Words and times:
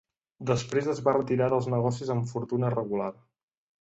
Després 0.51 0.87
es 0.93 1.01
va 1.07 1.13
retirar 1.17 1.49
dels 1.55 1.67
negocis 1.75 2.11
amb 2.15 2.31
fortuna 2.33 2.73
regular. 2.79 3.11